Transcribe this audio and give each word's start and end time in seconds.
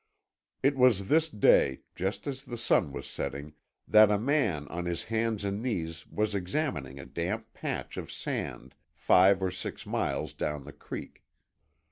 It 0.63 0.75
was 0.75 1.09
this 1.09 1.29
day, 1.29 1.81
just 1.93 2.25
as 2.25 2.43
the 2.43 2.57
sun 2.57 2.91
was 2.91 3.05
setting, 3.05 3.53
that 3.87 4.09
a 4.09 4.17
man 4.17 4.67
on 4.69 4.85
his 4.85 5.03
hands 5.03 5.43
and 5.45 5.61
knees 5.61 6.07
was 6.07 6.33
examining 6.33 6.99
a 6.99 7.05
damp 7.05 7.53
patch 7.53 7.97
of 7.97 8.11
sand 8.11 8.73
five 8.95 9.43
or 9.43 9.51
six 9.51 9.85
miles 9.85 10.33
down 10.33 10.63
the 10.63 10.73
creek. 10.73 11.23